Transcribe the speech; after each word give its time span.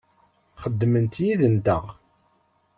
Xeddment 0.61 1.13
yid-nteɣ. 1.25 1.83